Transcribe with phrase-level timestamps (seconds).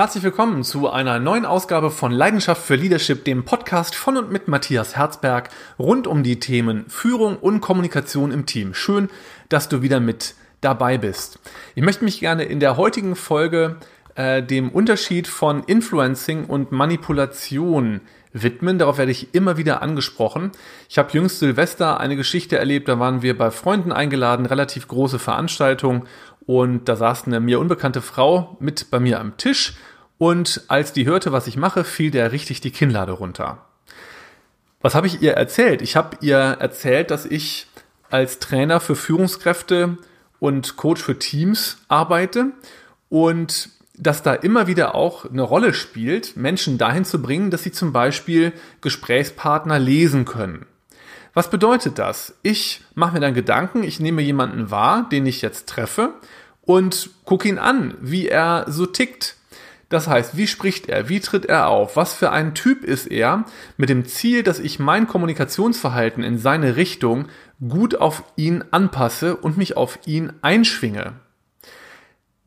[0.00, 4.48] Herzlich willkommen zu einer neuen Ausgabe von Leidenschaft für Leadership, dem Podcast von und mit
[4.48, 8.72] Matthias Herzberg rund um die Themen Führung und Kommunikation im Team.
[8.72, 9.10] Schön,
[9.50, 11.38] dass du wieder mit dabei bist.
[11.74, 13.76] Ich möchte mich gerne in der heutigen Folge
[14.14, 18.00] äh, dem Unterschied von Influencing und Manipulation
[18.32, 18.78] widmen.
[18.78, 20.52] Darauf werde ich immer wieder angesprochen.
[20.88, 25.18] Ich habe jüngst Silvester eine Geschichte erlebt, da waren wir bei Freunden eingeladen, relativ große
[25.18, 26.06] Veranstaltung
[26.46, 29.74] und da saß eine mir unbekannte Frau mit bei mir am Tisch
[30.18, 33.64] und als die hörte, was ich mache, fiel der richtig die Kinnlade runter.
[34.80, 35.82] Was habe ich ihr erzählt?
[35.82, 37.66] Ich habe ihr erzählt, dass ich
[38.10, 39.98] als Trainer für Führungskräfte
[40.38, 42.52] und Coach für Teams arbeite
[43.08, 47.72] und dass da immer wieder auch eine Rolle spielt, Menschen dahin zu bringen, dass sie
[47.72, 50.66] zum Beispiel Gesprächspartner lesen können.
[51.34, 52.34] Was bedeutet das?
[52.42, 56.14] Ich mache mir dann Gedanken, ich nehme jemanden wahr, den ich jetzt treffe
[56.62, 59.36] und gucke ihn an, wie er so tickt.
[59.88, 63.44] Das heißt, wie spricht er, wie tritt er auf, was für ein Typ ist er,
[63.76, 67.26] mit dem Ziel, dass ich mein Kommunikationsverhalten in seine Richtung
[67.68, 71.14] gut auf ihn anpasse und mich auf ihn einschwinge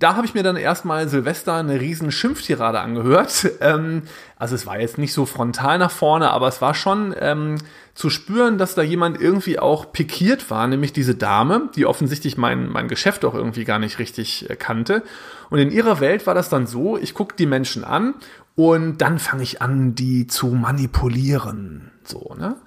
[0.04, 3.52] da habe ich mir dann erstmal Silvester eine riesen Schimpftirade angehört.
[3.62, 4.04] Ähm,
[4.36, 7.56] also es war jetzt nicht so frontal nach vorne, aber es war schon ähm,
[7.94, 12.68] zu spüren, dass da jemand irgendwie auch pikiert war, nämlich diese Dame, die offensichtlich mein,
[12.68, 15.04] mein Geschäft auch irgendwie gar nicht richtig äh, kannte.
[15.50, 18.16] Und in ihrer Welt war das dann so, ich gucke die Menschen an
[18.56, 21.92] und dann fange ich an, die zu manipulieren.
[22.04, 22.58] So, ne?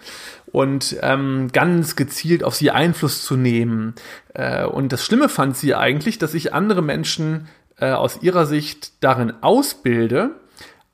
[0.57, 3.95] Und ähm, ganz gezielt auf sie Einfluss zu nehmen.
[4.33, 9.05] Äh, und das Schlimme fand sie eigentlich, dass ich andere Menschen äh, aus ihrer Sicht
[9.05, 10.31] darin ausbilde,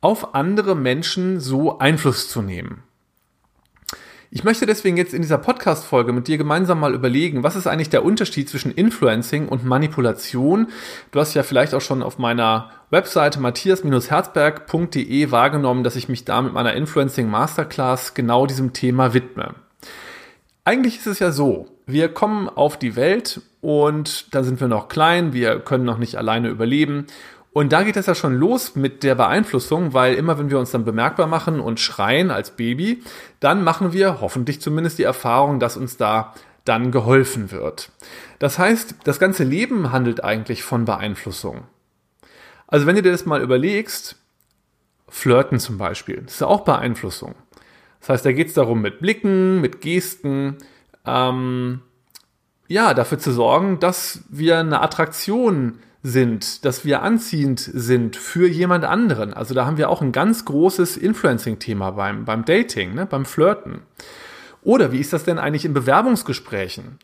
[0.00, 2.82] auf andere Menschen so Einfluss zu nehmen.
[4.34, 7.90] Ich möchte deswegen jetzt in dieser Podcast-Folge mit dir gemeinsam mal überlegen, was ist eigentlich
[7.90, 10.68] der Unterschied zwischen Influencing und Manipulation?
[11.10, 16.40] Du hast ja vielleicht auch schon auf meiner Webseite matthias-herzberg.de wahrgenommen, dass ich mich da
[16.40, 19.54] mit meiner Influencing Masterclass genau diesem Thema widme.
[20.64, 24.88] Eigentlich ist es ja so, wir kommen auf die Welt und da sind wir noch
[24.88, 27.06] klein, wir können noch nicht alleine überleben
[27.52, 30.70] und da geht es ja schon los mit der Beeinflussung, weil immer wenn wir uns
[30.70, 33.02] dann bemerkbar machen und schreien als Baby,
[33.40, 36.32] dann machen wir hoffentlich zumindest die Erfahrung, dass uns da
[36.64, 37.90] dann geholfen wird.
[38.38, 41.64] Das heißt, das ganze Leben handelt eigentlich von Beeinflussung.
[42.66, 44.16] Also wenn du dir das mal überlegst,
[45.08, 47.34] Flirten zum Beispiel, das ist ja auch Beeinflussung.
[48.00, 50.56] Das heißt, da geht es darum, mit Blicken, mit Gesten,
[51.04, 51.82] ähm,
[52.66, 58.84] ja, dafür zu sorgen, dass wir eine Attraktion sind, dass wir anziehend sind für jemand
[58.84, 59.32] anderen.
[59.32, 63.82] Also da haben wir auch ein ganz großes Influencing-Thema beim, beim Dating, ne, beim Flirten.
[64.62, 66.98] Oder wie ist das denn eigentlich in Bewerbungsgesprächen?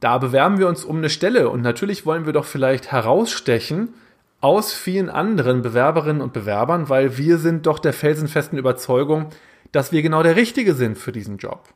[0.00, 3.94] Da bewerben wir uns um eine Stelle und natürlich wollen wir doch vielleicht herausstechen
[4.40, 9.30] aus vielen anderen Bewerberinnen und Bewerbern, weil wir sind doch der felsenfesten Überzeugung,
[9.72, 11.68] dass wir genau der Richtige sind für diesen Job.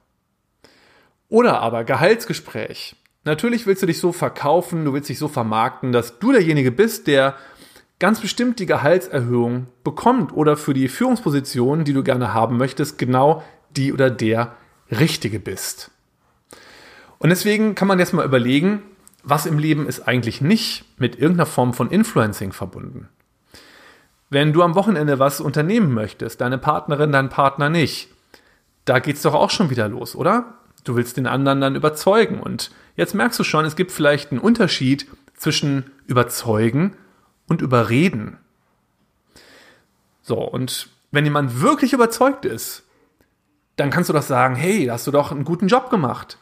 [1.29, 2.95] Oder aber Gehaltsgespräch.
[3.25, 7.07] Natürlich willst du dich so verkaufen, du willst dich so vermarkten, dass du derjenige bist,
[7.07, 7.37] der
[8.01, 13.45] ganz bestimmt die Gehaltserhöhung bekommt oder für die Führungsposition, die du gerne haben möchtest, genau
[13.77, 14.57] die oder der
[14.91, 15.93] Richtige bist.
[17.19, 18.83] Und deswegen kann man jetzt mal überlegen,
[19.23, 23.09] was im Leben ist eigentlich nicht mit irgendeiner Form von Influencing verbunden.
[24.31, 28.09] Wenn du am Wochenende was unternehmen möchtest, deine Partnerin, dein Partner nicht,
[28.85, 30.55] da geht's doch auch schon wieder los, oder?
[30.85, 32.41] Du willst den anderen dann überzeugen.
[32.41, 35.07] Und jetzt merkst du schon, es gibt vielleicht einen Unterschied
[35.37, 36.97] zwischen überzeugen
[37.47, 38.39] und überreden.
[40.23, 42.85] So, und wenn jemand wirklich überzeugt ist,
[43.77, 46.39] dann kannst du doch sagen, hey, da hast du doch einen guten Job gemacht.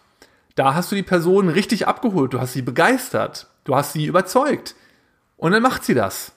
[0.55, 4.75] Da hast du die Person richtig abgeholt, du hast sie begeistert, du hast sie überzeugt.
[5.37, 6.33] Und dann macht sie das.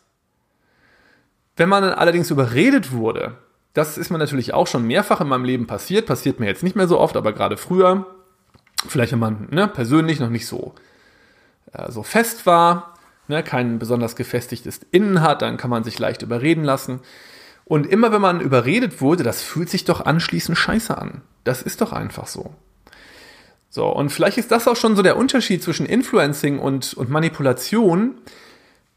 [1.55, 3.37] Wenn man dann allerdings überredet wurde,
[3.73, 6.75] das ist mir natürlich auch schon mehrfach in meinem Leben passiert, passiert mir jetzt nicht
[6.75, 8.05] mehr so oft, aber gerade früher,
[8.87, 10.75] vielleicht wenn man ne, persönlich noch nicht so,
[11.73, 12.93] äh, so fest war,
[13.27, 16.99] ne, kein besonders gefestigtes Innen hat, dann kann man sich leicht überreden lassen.
[17.65, 21.21] Und immer wenn man überredet wurde, das fühlt sich doch anschließend scheiße an.
[21.43, 22.53] Das ist doch einfach so.
[23.69, 28.19] So, und vielleicht ist das auch schon so der Unterschied zwischen Influencing und, und Manipulation.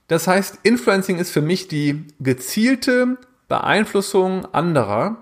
[0.09, 3.17] Das heißt, Influencing ist für mich die gezielte
[3.49, 5.17] Beeinflussung anderer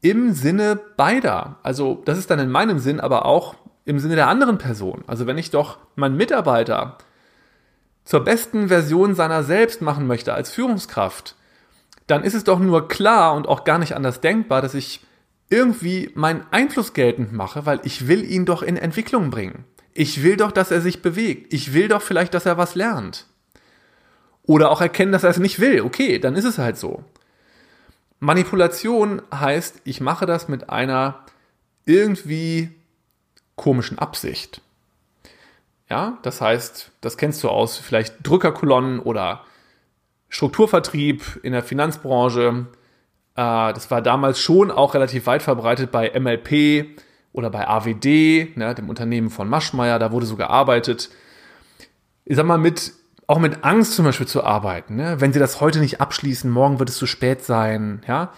[0.00, 1.58] im Sinne beider.
[1.62, 3.54] Also das ist dann in meinem Sinn, aber auch
[3.84, 5.04] im Sinne der anderen Person.
[5.06, 6.98] Also wenn ich doch meinen Mitarbeiter
[8.04, 11.36] zur besten Version seiner selbst machen möchte als Führungskraft,
[12.06, 15.06] dann ist es doch nur klar und auch gar nicht anders denkbar, dass ich
[15.48, 19.64] irgendwie meinen Einfluss geltend mache, weil ich will ihn doch in Entwicklung bringen.
[19.92, 21.52] Ich will doch, dass er sich bewegt.
[21.52, 23.26] Ich will doch vielleicht, dass er was lernt.
[24.44, 25.82] Oder auch erkennen, dass er es nicht will.
[25.82, 27.04] Okay, dann ist es halt so.
[28.20, 31.24] Manipulation heißt, ich mache das mit einer
[31.86, 32.70] irgendwie
[33.56, 34.60] komischen Absicht.
[35.88, 39.44] Ja, das heißt, das kennst du aus vielleicht Drückerkolonnen oder
[40.28, 42.66] Strukturvertrieb in der Finanzbranche.
[43.34, 47.00] Äh, das war damals schon auch relativ weit verbreitet bei MLP
[47.32, 49.98] oder bei AWD, ne, dem Unternehmen von Maschmeyer.
[49.98, 51.10] Da wurde so gearbeitet.
[52.24, 52.92] Ich sag mal, mit,
[53.30, 54.96] auch mit Angst zum Beispiel zu arbeiten.
[54.96, 55.20] Ne?
[55.20, 58.02] Wenn sie das heute nicht abschließen, morgen wird es zu spät sein.
[58.08, 58.32] Ja,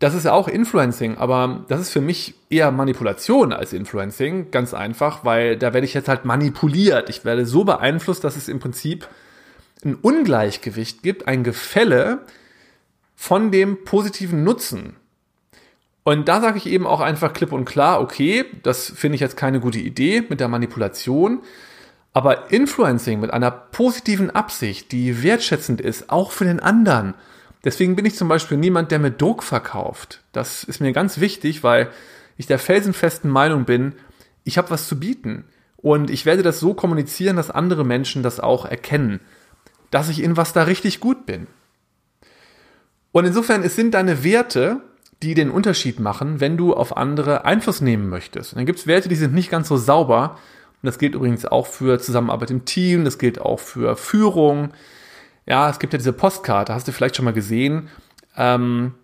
[0.00, 4.74] das ist ja auch Influencing, aber das ist für mich eher Manipulation als Influencing, ganz
[4.74, 7.08] einfach, weil da werde ich jetzt halt manipuliert.
[7.08, 9.08] Ich werde so beeinflusst, dass es im Prinzip
[9.82, 12.18] ein Ungleichgewicht gibt, ein Gefälle
[13.16, 14.96] von dem positiven Nutzen.
[16.04, 19.38] Und da sage ich eben auch einfach klipp und klar, okay, das finde ich jetzt
[19.38, 21.40] keine gute Idee mit der Manipulation,
[22.12, 27.14] aber Influencing mit einer positiven Absicht, die wertschätzend ist, auch für den anderen,
[27.64, 30.22] Deswegen bin ich zum Beispiel niemand, der mit Druck verkauft.
[30.32, 31.90] Das ist mir ganz wichtig, weil
[32.36, 33.94] ich der felsenfesten Meinung bin,
[34.44, 35.44] ich habe was zu bieten.
[35.76, 39.20] Und ich werde das so kommunizieren, dass andere Menschen das auch erkennen,
[39.90, 41.46] dass ich in was da richtig gut bin.
[43.12, 44.80] Und insofern, es sind deine Werte,
[45.22, 48.52] die den Unterschied machen, wenn du auf andere Einfluss nehmen möchtest.
[48.52, 50.38] Und dann gibt es Werte, die sind nicht ganz so sauber.
[50.82, 54.72] Und das gilt übrigens auch für Zusammenarbeit im Team, das gilt auch für Führung,
[55.46, 57.88] ja, es gibt ja diese Postkarte, hast du vielleicht schon mal gesehen.
[58.36, 58.94] Ähm,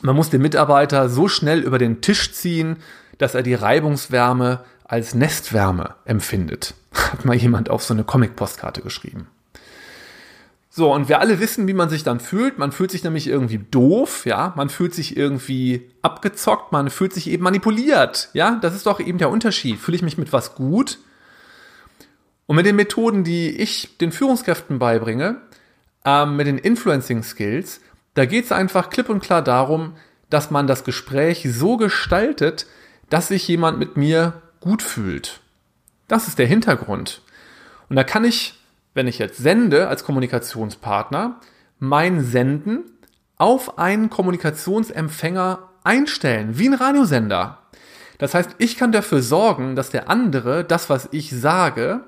[0.00, 2.76] man muss den Mitarbeiter so schnell über den Tisch ziehen,
[3.18, 6.74] dass er die Reibungswärme als Nestwärme empfindet.
[6.92, 9.26] Hat mal jemand auf so eine Comic-Postkarte geschrieben.
[10.76, 12.58] So, und wir alle wissen, wie man sich dann fühlt.
[12.58, 14.52] Man fühlt sich nämlich irgendwie doof, ja.
[14.56, 18.58] Man fühlt sich irgendwie abgezockt, man fühlt sich eben manipuliert, ja.
[18.60, 19.78] Das ist doch eben der Unterschied.
[19.78, 20.98] Fühle ich mich mit was gut
[22.44, 25.40] und mit den Methoden, die ich den Führungskräften beibringe,
[26.04, 27.80] ähm, mit den Influencing Skills,
[28.12, 29.94] da geht es einfach klipp und klar darum,
[30.28, 32.66] dass man das Gespräch so gestaltet,
[33.08, 35.40] dass sich jemand mit mir gut fühlt.
[36.06, 37.22] Das ist der Hintergrund.
[37.88, 38.55] Und da kann ich,
[38.96, 41.38] wenn ich jetzt sende als Kommunikationspartner,
[41.78, 42.84] mein Senden
[43.36, 47.58] auf einen Kommunikationsempfänger einstellen, wie ein Radiosender.
[48.18, 52.00] Das heißt, ich kann dafür sorgen, dass der andere das, was ich sage,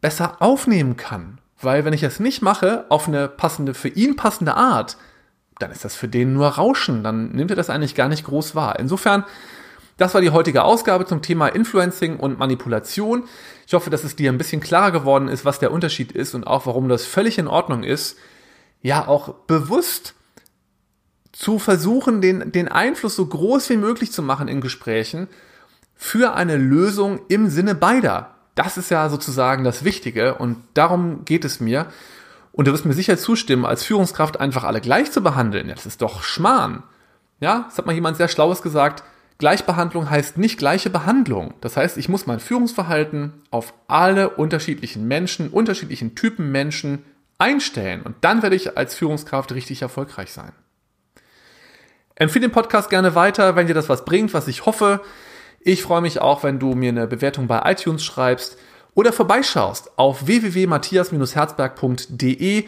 [0.00, 1.38] besser aufnehmen kann.
[1.60, 4.96] Weil wenn ich es nicht mache, auf eine passende, für ihn passende Art,
[5.58, 7.04] dann ist das für den nur Rauschen.
[7.04, 8.78] Dann nimmt er das eigentlich gar nicht groß wahr.
[8.78, 9.24] Insofern,
[9.96, 13.24] das war die heutige Ausgabe zum Thema Influencing und Manipulation.
[13.66, 16.46] Ich hoffe, dass es dir ein bisschen klarer geworden ist, was der Unterschied ist und
[16.46, 18.18] auch warum das völlig in Ordnung ist,
[18.82, 20.14] ja auch bewusst
[21.32, 25.28] zu versuchen, den, den Einfluss so groß wie möglich zu machen in Gesprächen
[25.94, 28.34] für eine Lösung im Sinne beider.
[28.54, 31.86] Das ist ja sozusagen das Wichtige und darum geht es mir.
[32.52, 35.68] Und du wirst mir sicher zustimmen, als Führungskraft einfach alle gleich zu behandeln.
[35.68, 36.82] Das ist doch Schmarrn.
[37.38, 39.02] Ja, das hat mal jemand sehr Schlaues gesagt.
[39.38, 41.52] Gleichbehandlung heißt nicht gleiche Behandlung.
[41.60, 47.04] Das heißt, ich muss mein Führungsverhalten auf alle unterschiedlichen Menschen, unterschiedlichen Typen Menschen
[47.38, 48.00] einstellen.
[48.02, 50.52] Und dann werde ich als Führungskraft richtig erfolgreich sein.
[52.14, 55.02] Empfehle den Podcast gerne weiter, wenn dir das was bringt, was ich hoffe.
[55.60, 58.56] Ich freue mich auch, wenn du mir eine Bewertung bei iTunes schreibst
[58.94, 62.64] oder vorbeischaust auf www.matthias-herzberg.de.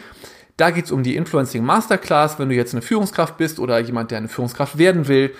[0.57, 4.11] Da geht es um die Influencing Masterclass, wenn du jetzt eine Führungskraft bist oder jemand,
[4.11, 5.33] der eine Führungskraft werden will.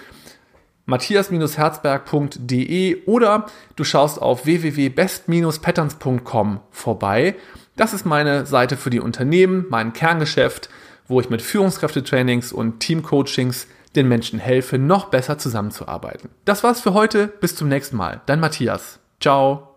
[0.85, 7.35] matthias-herzberg.de oder du schaust auf www.best-patterns.com vorbei.
[7.75, 10.69] Das ist meine Seite für die Unternehmen, mein Kerngeschäft,
[11.07, 16.29] wo ich mit Führungskräftetrainings und Teamcoachings den Menschen helfe, noch besser zusammenzuarbeiten.
[16.45, 17.27] Das war's für heute.
[17.27, 18.21] Bis zum nächsten Mal.
[18.25, 18.99] Dein Matthias.
[19.19, 19.68] Ciao.